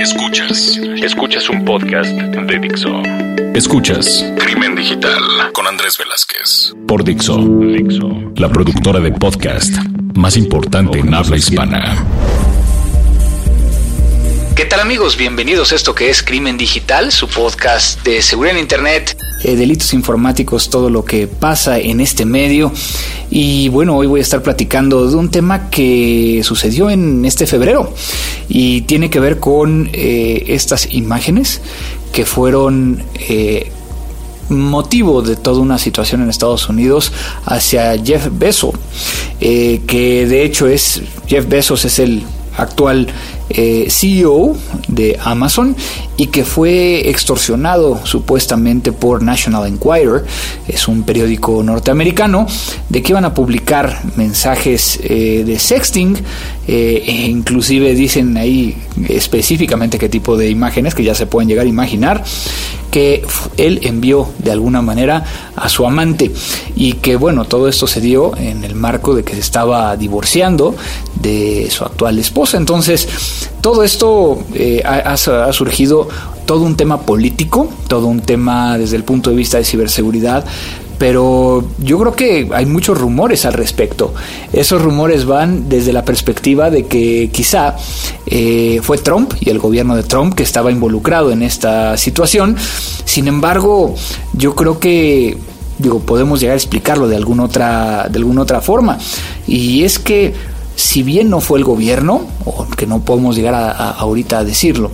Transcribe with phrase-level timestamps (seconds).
[0.00, 0.80] Escuchas.
[1.02, 3.02] Escuchas un podcast de Dixo.
[3.54, 6.74] Escuchas Crimen Digital con Andrés Velázquez.
[6.88, 7.36] Por Dixo.
[7.36, 8.32] Dixo.
[8.36, 9.74] La productora de podcast
[10.14, 12.02] más importante en habla hispana.
[14.56, 15.18] ¿Qué tal amigos?
[15.18, 19.94] Bienvenidos a esto que es Crimen Digital, su podcast de seguridad en Internet, eh, delitos
[19.94, 22.72] informáticos, todo lo que pasa en este medio.
[23.30, 27.94] Y bueno, hoy voy a estar platicando de un tema que sucedió en este febrero
[28.48, 31.60] y tiene que ver con eh, estas imágenes
[32.12, 33.02] que fueron...
[33.28, 33.72] Eh,
[34.48, 37.12] motivo de toda una situación en Estados Unidos
[37.44, 38.74] hacia Jeff Bezos,
[39.38, 42.24] que de hecho es Jeff Bezos es el
[42.56, 43.06] actual
[43.50, 44.56] eh, CEO
[44.88, 45.76] de Amazon
[46.16, 50.24] y que fue extorsionado supuestamente por National Enquirer,
[50.68, 52.46] es un periódico norteamericano,
[52.88, 56.16] de que iban a publicar mensajes eh, de sexting,
[56.68, 58.76] eh, e inclusive dicen ahí
[59.08, 62.22] específicamente qué tipo de imágenes que ya se pueden llegar a imaginar,
[62.90, 63.24] que
[63.56, 65.24] él envió de alguna manera
[65.56, 66.30] a su amante
[66.76, 70.74] y que bueno, todo esto se dio en el marco de que se estaba divorciando
[71.14, 72.56] de su actual esposa.
[72.56, 73.08] Entonces,
[73.60, 75.16] todo esto eh, ha,
[75.52, 76.08] surgido
[76.46, 80.44] todo un tema político, todo un tema desde el punto de vista de ciberseguridad,
[80.98, 84.12] pero yo creo que hay muchos rumores al respecto.
[84.52, 87.76] Esos rumores van desde la perspectiva de que quizá
[88.26, 92.56] eh, fue Trump y el gobierno de Trump que estaba involucrado en esta situación.
[93.04, 93.94] Sin embargo,
[94.34, 95.38] yo creo que
[95.78, 98.98] digo, podemos llegar a explicarlo de alguna otra, de alguna otra forma.
[99.46, 100.34] Y es que
[100.80, 104.90] si bien no fue el gobierno, o que no podemos llegar a, ahorita a decirlo,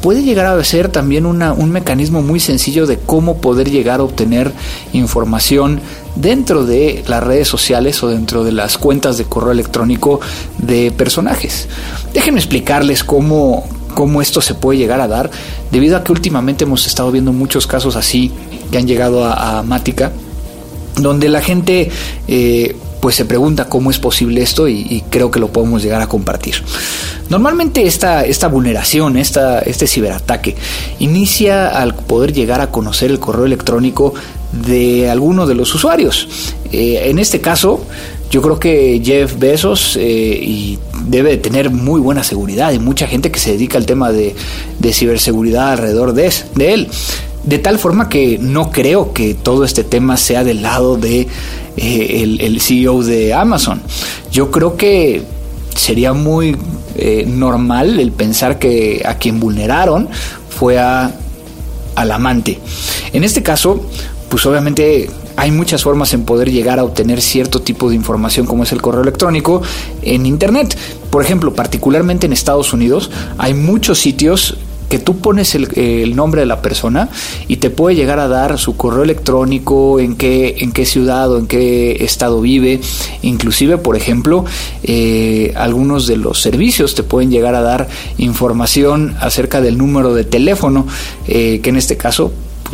[0.00, 4.52] puede llegar a ser también un mecanismo muy sencillo de cómo poder llegar a obtener
[4.92, 5.80] información
[6.16, 10.20] dentro de las redes sociales o dentro de las cuentas de correo electrónico
[10.58, 11.68] de personajes.
[12.12, 15.30] Déjenme explicarles cómo, cómo esto se puede llegar a dar,
[15.70, 18.32] debido a que últimamente hemos estado viendo muchos casos así
[18.72, 20.10] que han llegado a, a Mática,
[20.96, 21.90] donde la gente
[22.26, 26.06] eh, pues se pregunta cómo es posible esto y, creo que lo podemos llegar a
[26.06, 26.54] compartir.
[27.28, 30.54] Normalmente esta, esta vulneración, esta, este ciberataque,
[31.00, 34.14] inicia al poder llegar a conocer el correo electrónico
[34.52, 36.28] de alguno de los usuarios.
[36.70, 37.84] Eh, en este caso,
[38.30, 43.08] yo creo que Jeff Bezos eh, y debe de tener muy buena seguridad y mucha
[43.08, 44.36] gente que se dedica al tema de,
[44.92, 46.88] ciberseguridad alrededor de, de él.
[47.42, 51.26] De tal forma que no creo que todo este tema sea del lado de
[51.76, 53.82] eh, el, CEO de Amazon.
[54.30, 55.22] Yo creo que
[55.74, 56.56] sería muy
[56.96, 60.08] eh, normal el pensar que a quien vulneraron
[60.50, 61.14] fue a,
[61.94, 62.58] al amante.
[63.12, 63.86] En este caso,
[64.28, 68.64] pues obviamente hay muchas formas en poder llegar a obtener cierto tipo de información como
[68.64, 69.62] es el correo electrónico
[70.02, 70.76] en Internet.
[71.10, 74.56] Por ejemplo, particularmente en Estados Unidos, hay muchos sitios
[74.92, 77.08] que tú pones el, nombre de la persona
[77.48, 81.38] y te puede llegar a dar su correo electrónico, en qué, en qué ciudad o
[81.38, 82.78] en qué estado vive.
[83.22, 84.44] Inclusive, por ejemplo,
[84.82, 87.88] eh, algunos de los servicios te pueden llegar a dar
[88.18, 90.86] información acerca del número de teléfono,
[91.26, 92.30] eh, que en este caso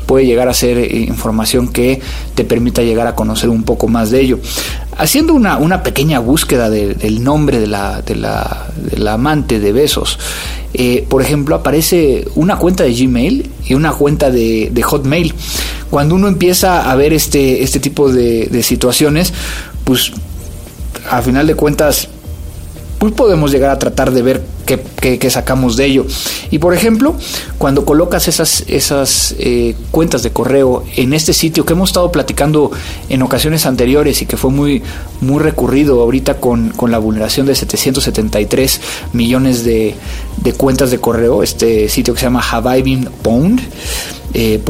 [0.00, 2.00] puede llegar a ser eh, información que
[2.34, 4.38] te permita llegar a conocer un poco más de ello.
[4.96, 9.72] Haciendo una, una pequeña búsqueda del nombre de la, de la, de la amante de
[9.72, 10.18] Besos,
[10.74, 15.34] eh, por ejemplo, aparece una cuenta de Gmail y una cuenta de, Hotmail.
[15.90, 19.32] Cuando uno empieza a ver este, este tipo de, de situaciones,
[19.84, 20.12] pues
[21.10, 22.08] a final de cuentas
[23.02, 26.06] pues podemos llegar a tratar de ver qué, sacamos de ello.
[26.52, 27.16] Y por ejemplo,
[27.58, 32.70] cuando colocas esas, esas eh, cuentas de correo en este sitio que hemos estado platicando
[33.08, 34.84] en ocasiones anteriores y que fue muy,
[35.20, 38.80] muy recurrido ahorita con, la vulneración de 773
[39.14, 39.96] millones de,
[40.56, 43.58] cuentas de correo, este sitio que se llama havibeenpwned.com,
[44.34, 44.60] eh,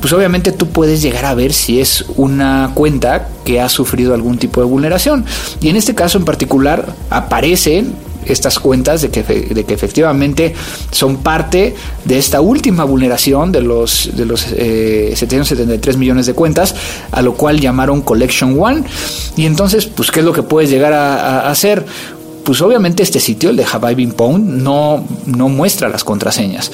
[0.00, 4.38] pues obviamente tú puedes llegar a ver si es una cuenta que ha sufrido algún
[4.38, 5.24] tipo de vulneración.
[5.60, 7.94] Y en este caso en particular aparecen
[8.24, 10.54] estas cuentas de que, de que efectivamente
[10.90, 11.74] son parte
[12.04, 16.74] de esta última vulneración de los, de los 773 eh, millones de cuentas,
[17.10, 18.84] a lo cual llamaron Collection One.
[19.36, 21.84] Y entonces, pues, ¿qué es lo que puedes llegar a hacer?
[22.44, 26.70] Pues obviamente este sitio, el de Have no, no muestra las contraseñas.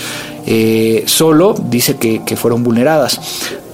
[0.47, 3.21] Eh, solo dice que, fueron vulneradas.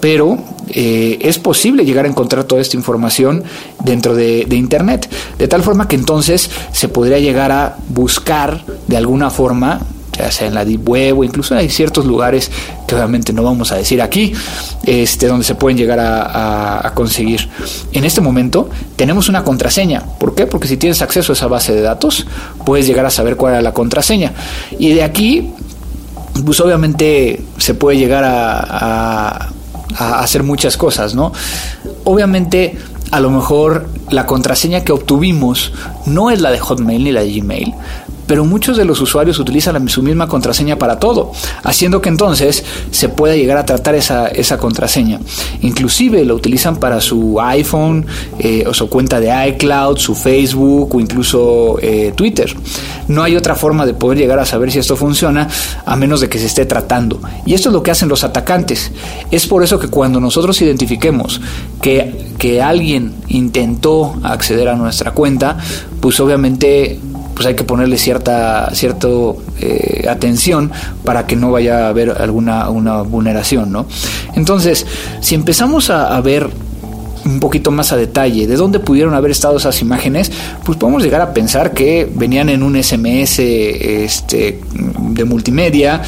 [0.01, 3.45] Pero eh, es posible llegar a encontrar toda esta información
[3.85, 5.09] dentro de, Internet.
[5.39, 9.81] De tal forma que entonces se podría llegar a buscar de alguna forma
[10.23, 12.51] ya sea en la Deep Web o incluso hay ciertos lugares
[12.87, 14.33] que obviamente no vamos a decir aquí,
[14.85, 17.49] este, donde se pueden llegar a, conseguir.
[17.93, 20.03] En este momento tenemos una contraseña.
[20.19, 20.47] ¿Por qué?
[20.47, 22.27] Porque si tienes acceso a esa base de datos,
[22.65, 24.33] puedes llegar a saber cuál era la contraseña.
[24.79, 25.51] Y de aquí
[26.45, 29.51] pues obviamente se puede llegar a,
[29.97, 31.33] a, hacer muchas cosas, ¿no?
[32.05, 32.79] Obviamente,
[33.11, 35.73] a lo mejor la contraseña que obtuvimos
[36.07, 37.75] no es la de Hotmail ni la de Gmail,
[38.33, 41.33] pero muchos de los usuarios utilizan su misma contraseña para todo,
[41.65, 45.21] haciendo que entonces se pueda llegar a tratar esa, esa contraseña.
[45.61, 48.07] Inclusive lo utilizan para su iPhone
[48.39, 52.57] eh, o su cuenta de iCloud, su Facebook o incluso eh, Twitter.
[53.09, 55.47] No hay otra forma de poder llegar a saber si esto funciona
[55.85, 57.21] a menos de que se esté tratando.
[57.45, 58.93] Y esto es lo que hacen los atacantes.
[59.31, 61.39] Es por eso que cuando nosotros identifiquemos
[61.83, 65.59] que, que alguien intentó acceder a nuestra cuenta,
[66.01, 66.99] pues obviamente
[67.35, 70.71] pues hay que ponerle cierta cierto, eh, atención
[71.05, 73.87] para que no vaya a haber alguna una vulneración, ¿no?
[74.35, 74.87] Entonces,
[75.21, 76.49] si empezamos a, ver
[77.25, 80.31] un poquito más a detalle de dónde pudieron haber estado esas imágenes,
[80.65, 84.61] pues podemos llegar a pensar que venían en un SMS este,
[84.99, 86.03] de multimedia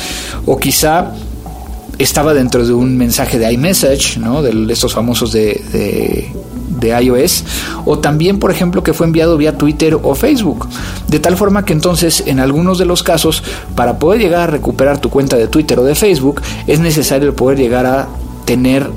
[0.47, 1.13] o quizá
[1.99, 4.43] estaba dentro de un mensaje de iMessage, ¿no?
[4.43, 6.29] de estos famosos de de
[6.83, 7.45] iOS
[7.85, 10.69] o también por ejemplo que fue enviado vía Twitter o Facebook.
[11.09, 13.43] De tal forma que entonces en algunos de los casos
[13.75, 17.59] para poder llegar a recuperar tu cuenta de Twitter o de Facebook es necesario poder
[17.59, 18.09] llegar a
[18.45, 18.91] tener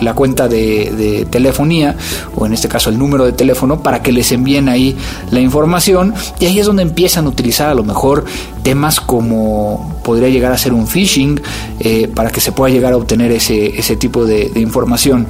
[0.00, 1.96] la cuenta de, telefonía
[2.34, 4.96] o en este caso el número de teléfono para que les envíen ahí
[5.30, 8.24] la información y ahí es donde empiezan a utilizar a lo mejor
[8.62, 11.40] temas como podría llegar a ser un phishing
[11.80, 15.26] eh, para que se pueda llegar a obtener ese, ese tipo de, de información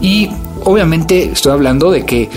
[0.00, 0.28] y
[0.64, 2.28] obviamente estoy hablando de que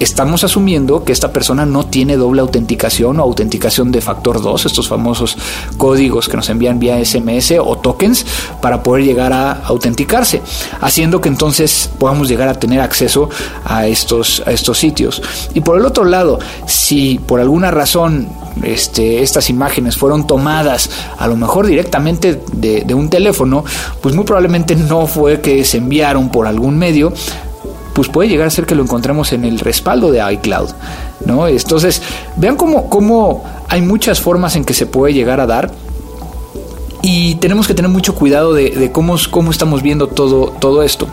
[0.00, 4.88] estamos asumiendo que esta persona no tiene doble autenticación o autenticación de factor 2, estos
[4.88, 5.36] famosos
[5.76, 8.24] códigos que nos envían vía SMS o tokens
[8.60, 10.42] para poder llegar a autenticarse,
[10.80, 13.28] haciendo que entonces podamos llegar a tener acceso
[13.64, 15.22] a estos, a estos sitios.
[15.54, 18.28] Y por el otro lado, si por alguna razón
[18.62, 23.64] este, estas imágenes fueron tomadas a lo mejor directamente de, de un teléfono,
[24.00, 27.12] pues muy probablemente no fue que se enviaron por algún medio,
[27.98, 30.68] pues puede llegar a ser que lo encontremos en el respaldo de iCloud.
[31.26, 31.48] ¿no?
[31.48, 32.00] Entonces,
[32.36, 35.72] vean cómo, cómo hay muchas formas en que se puede llegar a dar
[37.02, 41.08] y tenemos que tener mucho cuidado de, cómo, cómo, estamos viendo todo, todo esto.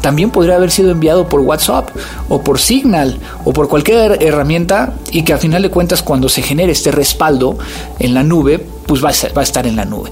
[0.00, 1.90] También podría haber sido enviado por WhatsApp
[2.28, 6.42] o por Signal o por cualquier herramienta y que al final de cuentas cuando se
[6.42, 7.56] genere este respaldo
[8.00, 10.10] en la nube, pues va a, va a estar en la nube.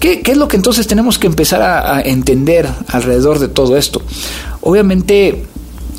[0.00, 3.76] ¿Qué, ¿Qué, es lo que entonces tenemos que empezar a, a entender alrededor de todo
[3.76, 4.02] esto?
[4.62, 5.44] Obviamente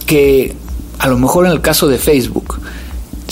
[0.04, 0.56] que
[1.00, 2.60] a lo mejor en el caso de Facebook,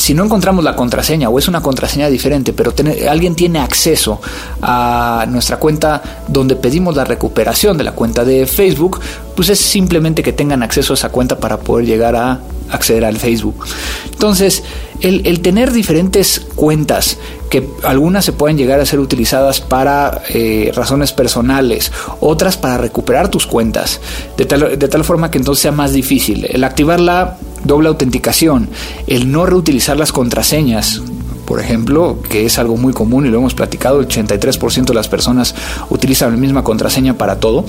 [0.02, 2.74] si no encontramos la contraseña o es una contraseña diferente, pero
[3.08, 4.20] alguien tiene acceso
[4.62, 9.00] a nuestra cuenta donde pedimos la recuperación de la cuenta de Facebook,
[9.36, 12.40] pues es simplemente que tengan acceso a esa cuenta para poder llegar a
[12.72, 13.64] acceder al Facebook.
[14.12, 14.64] Entonces,
[15.02, 17.18] el, tener diferentes cuentas,
[17.52, 23.30] que algunas se pueden llegar a ser utilizadas para eh, razones personales, otras para recuperar
[23.30, 24.00] tus cuentas,
[24.36, 26.48] de tal, de tal forma que entonces sea más difícil.
[26.50, 28.70] El activar la doble autenticación,
[29.08, 31.02] el no reutilizar las contraseñas,
[31.46, 35.08] por ejemplo, que es algo muy común y lo hemos platicado, el 83% de las
[35.08, 35.56] personas
[35.90, 37.66] utilizan la misma contraseña para todo,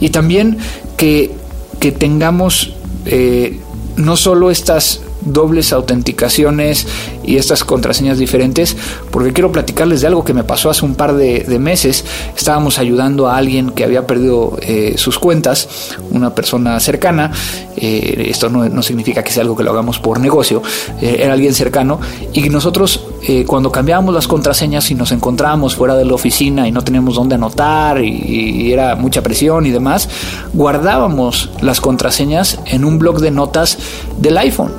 [0.00, 0.58] y también
[0.96, 1.34] que,
[1.80, 3.60] que tengamos eh,
[3.96, 6.86] no solo estas dobles autenticaciones
[7.26, 8.76] y estas contraseñas diferentes,
[9.10, 12.04] porque quiero platicarles de algo que me pasó hace un par de, meses.
[12.36, 15.68] Estábamos ayudando a alguien que había perdido eh, sus cuentas,
[16.10, 17.32] una persona cercana.
[17.76, 20.62] Eh, esto no, significa que sea algo que lo hagamos por negocio,
[21.00, 21.98] eh, era alguien cercano.
[22.32, 23.00] Y nosotros,
[23.46, 27.34] cuando cambiábamos las contraseñas y nos encontrábamos fuera de la oficina y no teníamos dónde
[27.34, 30.08] anotar y era mucha presión y demás,
[30.52, 33.78] guardábamos las contraseñas en un blog de notas
[34.18, 34.72] del iPhone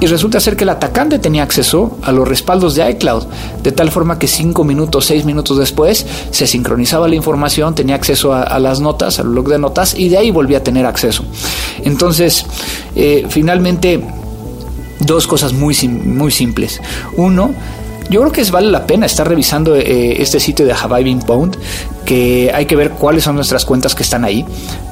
[0.00, 3.24] y resulta ser que el atacante tenía acceso a los respaldos de iCloud,
[3.62, 8.32] de tal forma que cinco minutos, seis minutos después se sincronizaba la información, tenía acceso
[8.32, 11.24] a, las notas, al blog de notas y de ahí volvía a tener acceso.
[11.84, 12.46] Entonces,
[12.96, 14.02] eh, finalmente,
[15.00, 16.80] dos cosas muy, muy simples.
[17.16, 17.54] Uno,
[18.10, 21.20] yo creo que es, vale la pena estar revisando eh, este sitio de Have I
[22.04, 24.44] que hay que ver cuáles son nuestras cuentas que están ahí.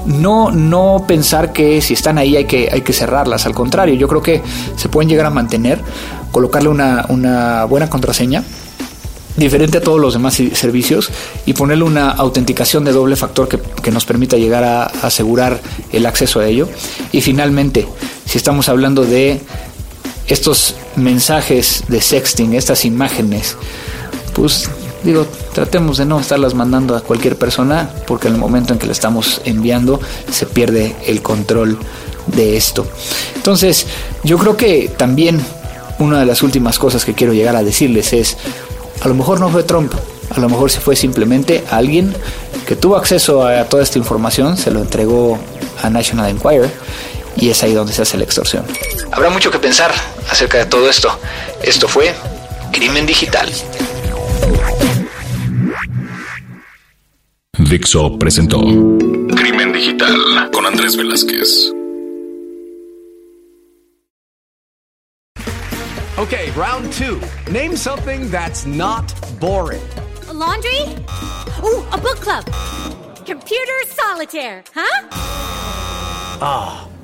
[0.07, 4.07] No, no pensar que si están ahí hay que, hay que cerrarlas, al contrario, yo
[4.07, 4.41] creo que
[4.77, 5.81] se pueden llegar a mantener,
[6.31, 8.45] colocarle una, una buena contraseña
[9.37, 11.11] diferente a todos los demás servicios
[11.47, 15.61] y ponerle una autenticación de doble factor que, que, nos permita llegar a asegurar
[15.93, 16.69] el acceso a ello.
[17.13, 17.87] Y finalmente,
[18.25, 19.41] si estamos hablando de
[20.29, 23.57] estos mensajes de sexting, estas imágenes,
[24.35, 24.71] pues
[25.03, 28.87] digo, tratemos de no estarlas mandando a cualquier persona porque en el momento en que
[28.87, 31.79] la estamos enviando se pierde el control
[32.27, 32.87] de esto.
[33.37, 33.87] Entonces,
[34.23, 35.41] yo creo que también
[35.99, 38.37] una de las últimas cosas que quiero llegar a decirles es,
[39.01, 39.93] a lo mejor no fue Trump,
[40.31, 42.15] a lo mejor se fue simplemente alguien
[42.67, 45.39] que tuvo acceso a toda esta información, se lo entregó
[45.83, 46.71] a National Enquirer
[47.39, 48.65] y es ahí donde se hace la extorsión.
[49.13, 49.93] Habrá mucho que pensar
[50.31, 51.19] acerca de todo esto.
[51.63, 52.15] Esto fue
[52.73, 53.49] Crimen Digital.
[57.59, 61.73] Dixo presentó Crimen Digital con Andrés Velázquez.
[66.19, 67.21] Okay, round two.
[67.49, 69.81] Name something that's not boring.
[70.29, 70.81] A laundry?
[71.63, 72.45] Ooh, a book club.
[73.25, 75.09] Computer solitaire, huh?
[76.41, 76.88] Ah, oh,